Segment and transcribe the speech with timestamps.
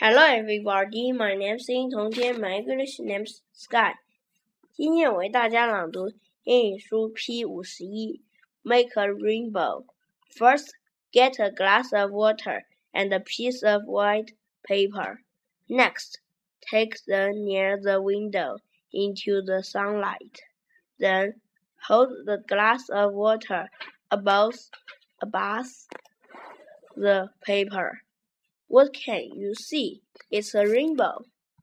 [0.00, 3.94] Hello everybody, my name is 殷同天，my English name is Sky。
[4.72, 8.22] 今天我为大家朗读英语书 P 五十一，
[8.62, 9.84] Make a rainbow.
[10.36, 10.70] First,
[11.12, 15.18] get a glass of water and a piece of white paper.
[15.68, 16.18] Next,
[16.60, 18.58] take them near the window
[18.90, 20.40] into the sunlight.
[20.98, 21.40] Then,
[21.88, 23.68] hold the glass of water
[24.10, 24.54] above,
[25.20, 25.66] above
[26.96, 28.00] the paper.
[28.69, 30.01] What can you see?
[30.31, 31.25] It's a rainbow.